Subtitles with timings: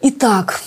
[0.00, 0.60] Итак,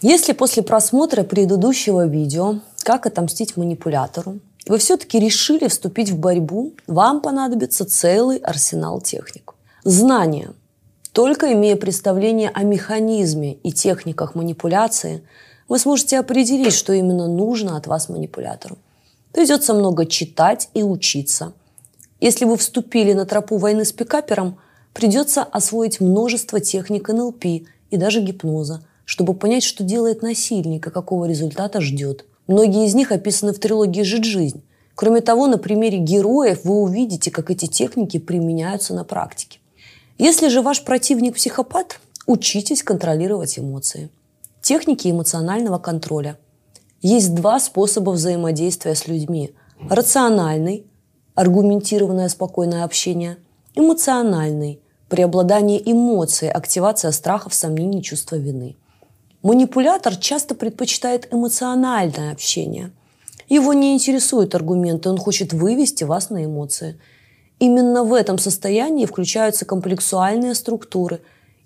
[0.00, 7.20] если после просмотра предыдущего видео «Как отомстить манипулятору» вы все-таки решили вступить в борьбу, вам
[7.20, 9.52] понадобится целый арсенал техник.
[9.84, 10.54] Знания.
[11.12, 15.24] Только имея представление о механизме и техниках манипуляции,
[15.68, 18.78] вы сможете определить, что именно нужно от вас манипулятору.
[19.32, 21.52] Придется много читать и учиться.
[22.18, 24.58] Если вы вступили на тропу войны с пикапером,
[24.94, 27.44] придется освоить множество техник НЛП
[27.90, 32.24] и даже гипноза, чтобы понять, что делает насильник и какого результата ждет.
[32.46, 34.62] Многие из них описаны в трилогии «Жить жизнь».
[34.94, 39.58] Кроме того, на примере героев вы увидите, как эти техники применяются на практике.
[40.18, 44.10] Если же ваш противник психопат, учитесь контролировать эмоции.
[44.60, 46.38] Техники эмоционального контроля.
[47.00, 49.54] Есть два способа взаимодействия с людьми.
[49.88, 50.84] Рациональный,
[51.34, 53.38] аргументированное спокойное общение.
[53.74, 58.76] Эмоциональный, преобладание эмоций, активация страхов, сомнений, чувства вины.
[59.42, 62.92] Манипулятор часто предпочитает эмоциональное общение.
[63.48, 66.98] Его не интересуют аргументы, он хочет вывести вас на эмоции.
[67.58, 71.20] Именно в этом состоянии включаются комплексуальные структуры,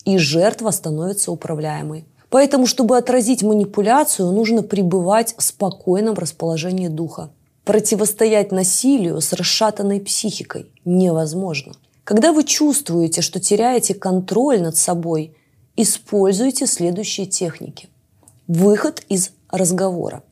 [0.05, 2.07] и жертва становится управляемой.
[2.31, 7.31] Поэтому, чтобы отразить манипуляцию, нужно пребывать в спокойном расположении духа.
[7.65, 11.75] Противостоять насилию с расшатанной психикой невозможно.
[12.05, 15.35] Когда вы чувствуете, что теряете контроль над собой,
[15.75, 17.89] используйте следующие техники.
[18.47, 20.23] Выход из разговора.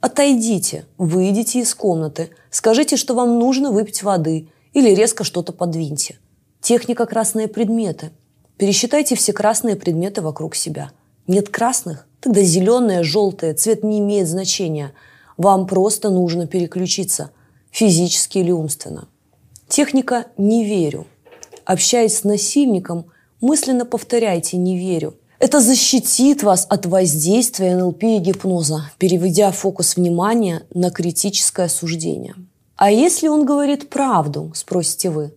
[0.00, 6.20] Отойдите, выйдите из комнаты, скажите, что вам нужно выпить воды или резко что-то подвиньте.
[6.60, 8.12] Техника «красные предметы».
[8.56, 10.92] Пересчитайте все красные предметы вокруг себя.
[11.26, 12.06] Нет красных?
[12.20, 14.92] Тогда зеленое, желтое, цвет не имеет значения.
[15.36, 17.30] Вам просто нужно переключиться,
[17.70, 19.08] физически или умственно.
[19.68, 21.06] Техника «не верю».
[21.66, 23.06] Общаясь с насильником,
[23.42, 25.14] мысленно повторяйте «не верю».
[25.38, 32.34] Это защитит вас от воздействия НЛП и гипноза, переведя фокус внимания на критическое суждение.
[32.76, 35.34] А если он говорит правду, спросите вы?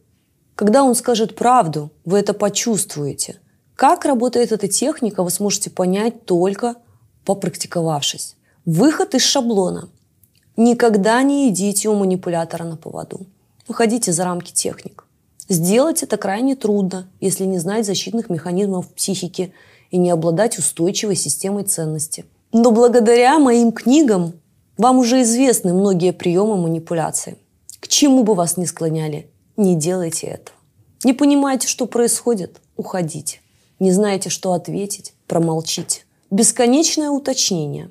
[0.56, 3.40] Когда он скажет правду, вы это почувствуете.
[3.76, 6.76] Как работает эта техника, вы сможете понять только
[7.26, 8.36] попрактиковавшись.
[8.66, 9.90] Выход из шаблона.
[10.56, 13.28] Никогда не идите у манипулятора на поводу.
[13.72, 15.06] Выходите за рамки техник.
[15.48, 19.54] Сделать это крайне трудно, если не знать защитных механизмов психики
[19.92, 22.26] и не обладать устойчивой системой ценностей.
[22.52, 24.34] Но благодаря моим книгам
[24.78, 27.38] вам уже известны многие приемы манипуляции.
[27.80, 30.58] К чему бы вас ни склоняли, не делайте этого.
[31.06, 32.60] Не понимаете, что происходит?
[32.76, 33.40] Уходите.
[33.80, 35.14] Не знаете, что ответить?
[35.28, 36.02] Промолчите.
[36.30, 37.90] Бесконечное уточнение.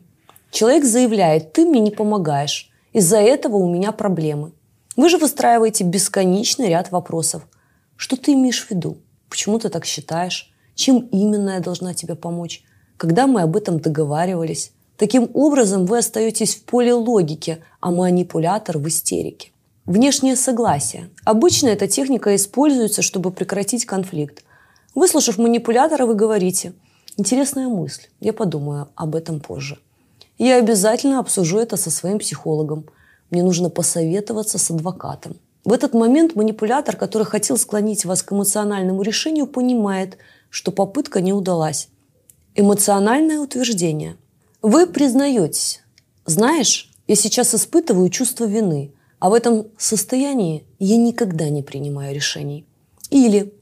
[0.50, 2.70] Человек заявляет, ты мне не помогаешь.
[2.92, 4.52] Из-за этого у меня проблемы.
[5.00, 7.48] Вы же выстраиваете бесконечный ряд вопросов.
[7.96, 8.98] Что ты имеешь в виду?
[9.30, 10.52] Почему ты так считаешь?
[10.74, 12.62] Чем именно я должна тебе помочь?
[12.98, 14.72] Когда мы об этом договаривались?
[14.98, 19.52] Таким образом, вы остаетесь в поле логики, а манипулятор в истерике.
[19.86, 21.08] Внешнее согласие.
[21.24, 24.44] Обычно эта техника используется, чтобы прекратить конфликт.
[24.94, 26.74] Выслушав манипулятора, вы говорите
[27.16, 29.78] «Интересная мысль, я подумаю об этом позже».
[30.36, 32.84] Я обязательно обсужу это со своим психологом–
[33.30, 35.36] мне нужно посоветоваться с адвокатом.
[35.64, 40.16] В этот момент манипулятор, который хотел склонить вас к эмоциональному решению, понимает,
[40.48, 41.88] что попытка не удалась.
[42.54, 44.16] Эмоциональное утверждение.
[44.62, 45.82] Вы признаетесь.
[46.26, 52.66] Знаешь, я сейчас испытываю чувство вины, а в этом состоянии я никогда не принимаю решений.
[53.10, 53.52] Или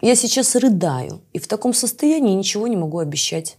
[0.00, 3.58] я сейчас рыдаю, и в таком состоянии ничего не могу обещать.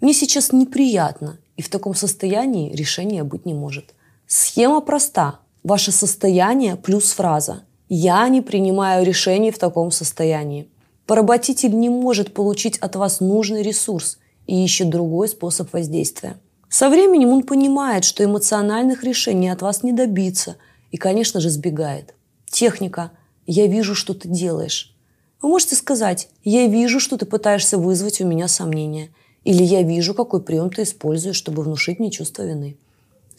[0.00, 3.94] Мне сейчас неприятно, и в таком состоянии решения быть не может.
[4.30, 5.38] Схема проста.
[5.64, 7.62] Ваше состояние плюс фраза.
[7.88, 10.68] Я не принимаю решений в таком состоянии.
[11.06, 16.36] Поработитель не может получить от вас нужный ресурс и ищет другой способ воздействия.
[16.68, 20.56] Со временем он понимает, что эмоциональных решений от вас не добиться
[20.90, 22.14] и, конечно же, сбегает.
[22.50, 23.12] Техника
[23.46, 24.94] «я вижу, что ты делаешь».
[25.40, 29.08] Вы можете сказать «я вижу, что ты пытаешься вызвать у меня сомнения»
[29.44, 32.76] или «я вижу, какой прием ты используешь, чтобы внушить мне чувство вины».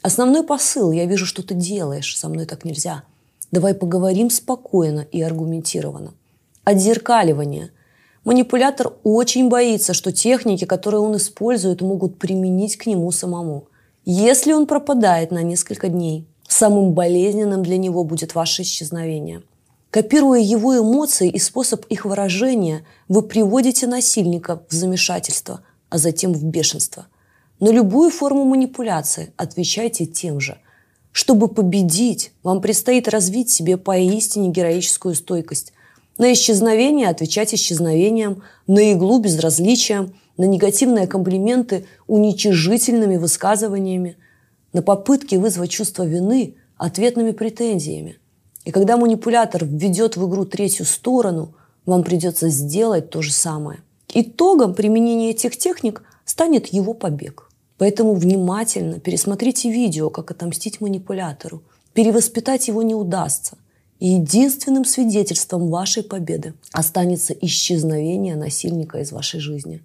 [0.01, 3.03] Основной посыл– я вижу, что ты делаешь, со мной так нельзя.
[3.51, 6.13] Давай поговорим спокойно и аргументированно.
[6.63, 7.71] Отзеркаливание.
[8.23, 13.65] Манипулятор очень боится, что техники, которые он использует, могут применить к нему самому.
[14.05, 19.41] Если он пропадает на несколько дней, самым болезненным для него будет ваше исчезновение.
[19.89, 26.43] Копируя его эмоции и способ их выражения, вы приводите насильника в замешательство, а затем в
[26.43, 27.07] бешенство–
[27.59, 30.57] на любую форму манипуляции отвечайте тем же.
[31.11, 35.73] Чтобы победить, вам предстоит развить себе поистине героическую стойкость.
[36.17, 44.17] На исчезновение отвечать исчезновением, на иглу– безразличием, на негативные комплименты уничижительными высказываниями,
[44.71, 48.19] на попытки вызвать чувство вины ответными претензиями.
[48.63, 53.79] И когда манипулятор введет в игру третью сторону, вам придется сделать то же самое.
[54.13, 57.48] Итогом применения этих техник станет его побег.
[57.79, 61.63] Поэтому внимательно пересмотрите видео, как отомстить манипулятору.
[61.93, 63.57] Перевоспитать его не удастся.
[63.99, 69.81] И единственным свидетельством вашей победы останется исчезновение насильника из вашей жизни.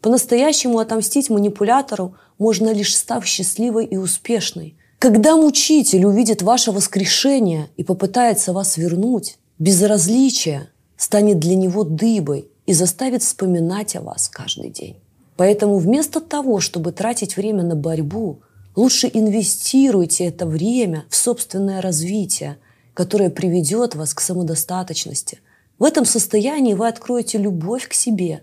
[0.00, 4.74] По-настоящему отомстить манипулятору можно лишь став счастливой и успешной.
[4.98, 12.72] Когда мучитель увидит ваше воскрешение и попытается вас вернуть, безразличие станет для него дыбой и
[12.72, 14.96] заставит вспоминать о вас каждый день.
[15.38, 18.40] Поэтому вместо того, чтобы тратить время на борьбу,
[18.74, 22.58] лучше инвестируйте это время в собственное развитие,
[22.92, 25.38] которое приведет вас к самодостаточности.
[25.78, 28.42] В этом состоянии вы откроете любовь к себе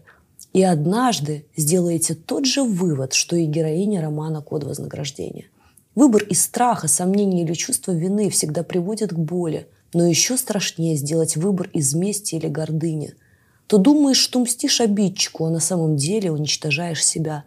[0.53, 5.47] и однажды сделаете тот же вывод, что и героиня романа «Код вознаграждения».
[5.95, 11.36] Выбор из страха, сомнения или чувства вины всегда приводит к боли, но еще страшнее сделать
[11.36, 13.15] выбор из мести или гордыни–
[13.68, 17.46] то думаешь, что мстишь обидчику, а на самом деле уничтожаешь себя.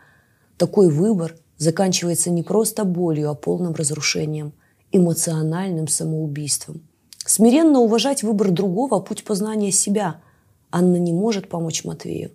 [0.56, 4.52] Такой выбор заканчивается не просто болью, а полным разрушением,
[4.90, 6.82] эмоциональным самоубийством.
[7.24, 10.20] Смиренно уважать выбор другого– путь познания себя.
[10.70, 12.32] Анна не может помочь Матвею.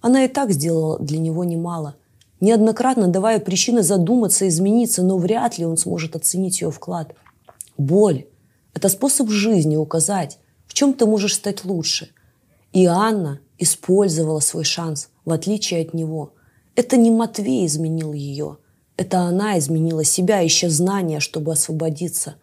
[0.00, 1.96] Она и так сделала для него немало,
[2.40, 7.14] неоднократно давая причины задуматься, измениться, но вряд ли он сможет оценить ее вклад.
[7.76, 8.24] Боль–
[8.74, 12.08] это способ жизни указать, в чем ты можешь стать лучше–
[12.72, 16.32] и Анна использовала свой шанс, в отличие от него.
[16.76, 18.58] Это не Матвей изменил ее.
[18.96, 22.36] Это она изменила себя, ища знания, чтобы освободиться.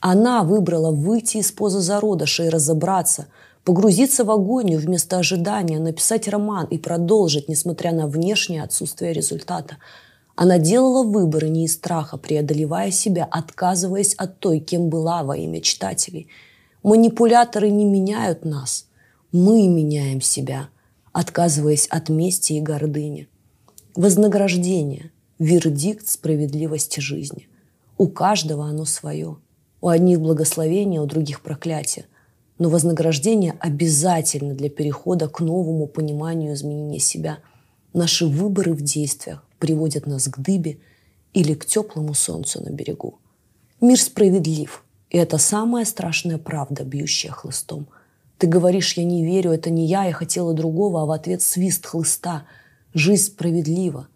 [0.00, 3.26] Она выбрала выйти из позы зародыша и разобраться,
[3.64, 9.76] погрузиться в агонию вместо ожидания, написать роман и продолжить, несмотря на внешнее отсутствие результата.
[10.36, 15.60] Она делала выборы не из страха, преодолевая себя, отказываясь от той, кем была во имя
[15.60, 16.28] читателей.
[16.82, 18.86] Манипуляторы не меняют нас–
[19.32, 20.70] мы меняем себя,
[21.12, 23.28] отказываясь от мести и гордыни.
[23.94, 27.48] Вознаграждение– вердикт справедливости жизни.
[27.96, 29.36] У каждого оно свое.
[29.80, 32.06] У одних благословение, у других проклятие.
[32.58, 37.38] Но вознаграждение обязательно для перехода к новому пониманию изменения себя.
[37.92, 40.78] Наши выборы в действиях приводят нас к дыбе
[41.32, 43.18] или к теплому солнцу на берегу.
[43.80, 47.86] Мир справедлив, и это самая страшная правда, бьющая хлыстом–
[48.40, 51.84] ты говоришь, я не верю, это не я, я хотела другого, а в ответ свист
[51.84, 52.46] хлыста.
[52.94, 54.08] Жизнь справедлива.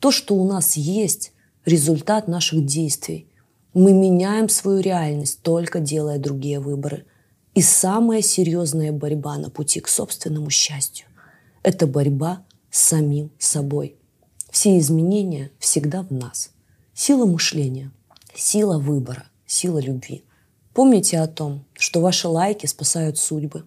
[0.00, 1.32] То, что у нас есть,
[1.64, 3.26] результат наших действий.
[3.72, 7.06] Мы меняем свою реальность, только делая другие выборы.
[7.54, 11.06] И самая серьезная борьба на пути к собственному счастью–
[11.62, 13.96] это борьба с самим собой.
[14.50, 16.50] Все изменения всегда в нас.
[16.92, 17.92] Сила мышления,
[18.34, 20.22] сила выбора, сила любви–
[20.72, 23.64] Помните о том, что ваши лайки спасают судьбы.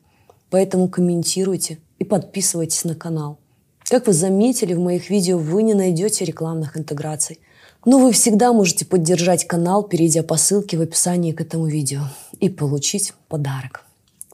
[0.50, 3.40] Поэтому комментируйте и подписывайтесь на канал.
[3.86, 7.40] Как вы заметили, в моих видео вы не найдете рекламных интеграций.
[7.86, 12.04] Но вы всегда можете поддержать канал, перейдя по ссылке в описании к этому видео
[12.40, 13.86] и получить подарок.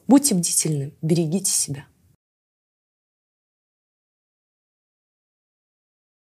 [0.07, 1.85] Будьте бдительны, берегите себя.